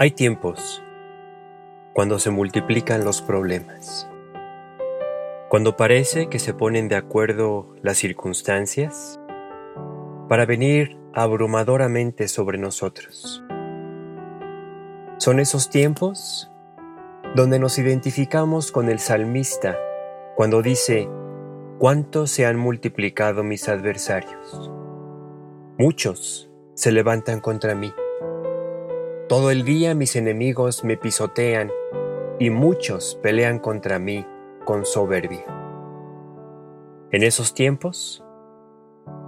[0.00, 0.80] Hay tiempos
[1.92, 4.08] cuando se multiplican los problemas,
[5.48, 9.18] cuando parece que se ponen de acuerdo las circunstancias
[10.28, 13.42] para venir abrumadoramente sobre nosotros.
[15.16, 16.48] Son esos tiempos
[17.34, 19.76] donde nos identificamos con el salmista
[20.36, 21.08] cuando dice,
[21.80, 24.70] ¿cuánto se han multiplicado mis adversarios?
[25.76, 27.92] Muchos se levantan contra mí.
[29.28, 31.70] Todo el día mis enemigos me pisotean
[32.38, 34.26] y muchos pelean contra mí
[34.64, 35.44] con soberbia.
[37.10, 38.24] En esos tiempos,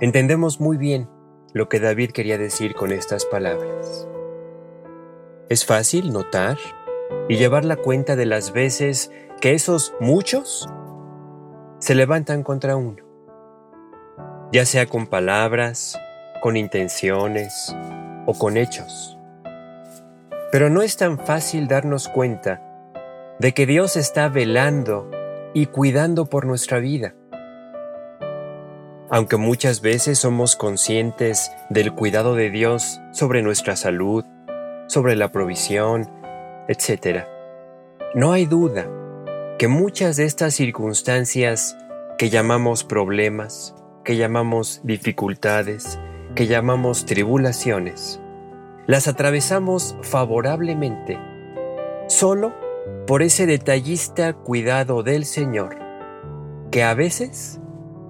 [0.01, 1.11] entendemos muy bien
[1.53, 4.09] lo que David quería decir con estas palabras.
[5.51, 6.57] Es fácil notar
[7.29, 10.67] y llevar la cuenta de las veces que esos muchos
[11.79, 13.05] se levantan contra uno,
[14.51, 16.01] ya sea con palabras,
[16.41, 17.77] con intenciones
[18.25, 19.20] o con hechos.
[20.51, 22.61] Pero no es tan fácil darnos cuenta
[23.39, 25.11] de que Dios está velando
[25.55, 27.15] y cuidando por nuestra vida.
[29.09, 34.25] Aunque muchas veces somos conscientes del cuidado de Dios sobre nuestra salud,
[34.87, 36.11] sobre la provisión,
[36.69, 37.25] etc.,
[38.15, 38.89] no hay duda
[39.59, 41.77] que muchas de estas circunstancias
[42.19, 45.99] que llamamos problemas, que llamamos dificultades,
[46.35, 48.21] que llamamos tribulaciones,
[48.91, 51.17] las atravesamos favorablemente
[52.09, 52.53] solo
[53.07, 55.79] por ese detallista cuidado del Señor,
[56.73, 57.61] que a veces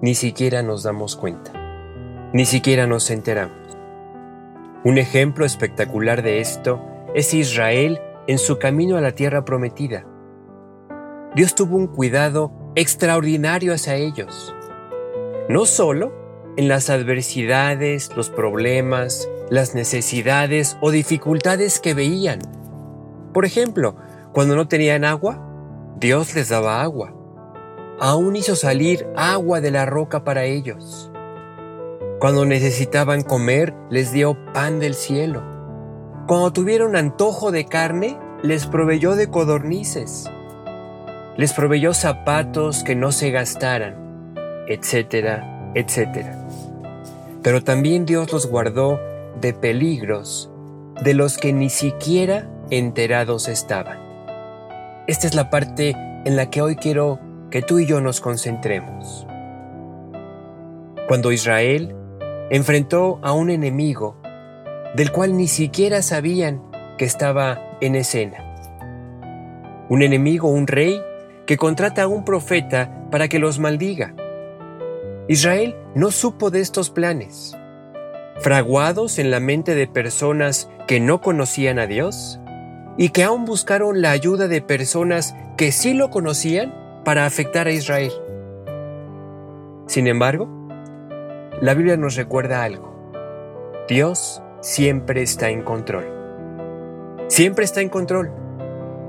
[0.01, 1.53] ni siquiera nos damos cuenta,
[2.33, 3.77] ni siquiera nos enteramos.
[4.83, 6.81] Un ejemplo espectacular de esto
[7.13, 10.07] es Israel en su camino a la tierra prometida.
[11.35, 14.55] Dios tuvo un cuidado extraordinario hacia ellos,
[15.47, 16.11] no solo
[16.57, 22.39] en las adversidades, los problemas, las necesidades o dificultades que veían.
[23.33, 23.97] Por ejemplo,
[24.31, 25.45] cuando no tenían agua,
[25.99, 27.13] Dios les daba agua.
[27.99, 31.11] Aún hizo salir agua de la roca para ellos.
[32.21, 35.43] Cuando necesitaban comer, les dio pan del cielo.
[36.27, 40.31] Cuando tuvieron antojo de carne, les proveyó de codornices.
[41.35, 44.33] Les proveyó zapatos que no se gastaran,
[44.69, 46.47] etcétera, etcétera.
[47.43, 50.51] Pero también Dios los guardó de peligros
[51.03, 53.99] de los que ni siquiera enterados estaban.
[55.07, 57.19] Esta es la parte en la que hoy quiero
[57.49, 59.25] que tú y yo nos concentremos.
[61.07, 61.95] Cuando Israel
[62.49, 64.17] enfrentó a un enemigo
[64.95, 66.61] del cual ni siquiera sabían
[66.97, 68.37] que estaba en escena.
[69.89, 71.01] Un enemigo, un rey,
[71.45, 74.13] que contrata a un profeta para que los maldiga.
[75.27, 77.57] Israel no supo de estos planes
[78.39, 82.39] fraguados en la mente de personas que no conocían a Dios
[82.97, 87.71] y que aún buscaron la ayuda de personas que sí lo conocían para afectar a
[87.71, 88.11] Israel.
[89.87, 90.49] Sin embargo,
[91.61, 92.91] la Biblia nos recuerda algo.
[93.87, 96.05] Dios siempre está en control.
[97.27, 98.31] Siempre está en control.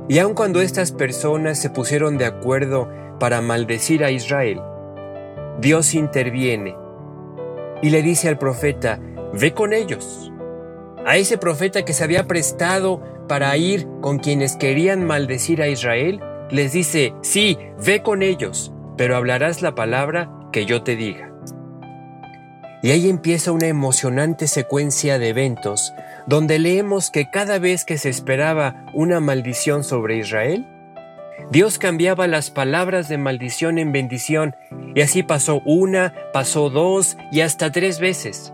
[0.09, 4.61] Y aun cuando estas personas se pusieron de acuerdo para maldecir a Israel,
[5.61, 6.77] Dios interviene
[7.83, 8.99] y le dice al profeta,
[9.33, 10.33] ve con ellos.
[11.05, 16.21] A ese profeta que se había prestado para ir con quienes querían maldecir a Israel,
[16.51, 21.33] les dice, sí, ve con ellos, pero hablarás la palabra que yo te diga.
[22.83, 25.93] Y ahí empieza una emocionante secuencia de eventos
[26.27, 30.67] donde leemos que cada vez que se esperaba una maldición sobre Israel,
[31.51, 34.55] Dios cambiaba las palabras de maldición en bendición
[34.95, 38.53] y así pasó una, pasó dos y hasta tres veces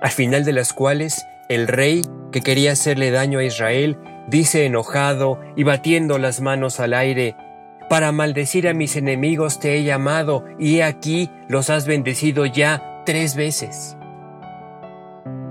[0.00, 2.02] al final de las cuales el rey,
[2.32, 7.36] que quería hacerle daño a Israel, dice enojado y batiendo las manos al aire,
[7.88, 13.02] Para maldecir a mis enemigos te he llamado, y he aquí los has bendecido ya
[13.04, 13.96] tres veces.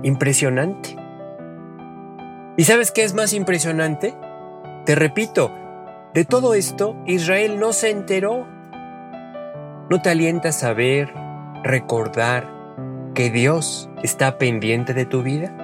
[0.02, 0.96] Impresionante.
[2.56, 4.14] ¿Y sabes qué es más impresionante?
[4.86, 5.54] Te repito,
[6.14, 8.48] de todo esto Israel no se enteró.
[9.90, 11.12] ¿No te alienta saber,
[11.62, 12.59] recordar,
[13.14, 15.56] que Dios está pendiente de tu vida?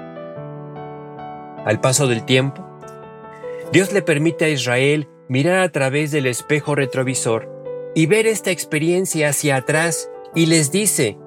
[1.65, 2.65] Al paso del tiempo,
[3.73, 7.51] Dios le permite a Israel mirar a través del espejo retrovisor
[7.95, 11.19] y ver esta experiencia hacia atrás y les dice,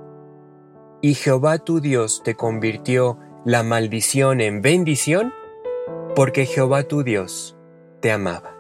[1.02, 5.34] y Jehová tu Dios te convirtió la maldición en bendición
[6.16, 7.58] porque Jehová tu Dios
[8.02, 8.56] te amaba.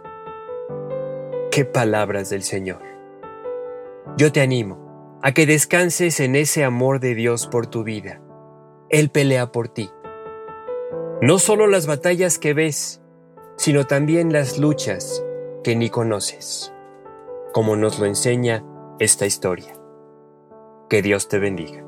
[1.51, 2.81] Qué palabras del Señor.
[4.17, 4.88] Yo te animo
[5.21, 8.21] a que descanses en ese amor de Dios por tu vida.
[8.89, 9.89] Él pelea por ti.
[11.21, 13.01] No solo las batallas que ves,
[13.57, 15.23] sino también las luchas
[15.63, 16.73] que ni conoces,
[17.53, 18.63] como nos lo enseña
[18.99, 19.73] esta historia.
[20.89, 21.83] Que Dios te bendiga.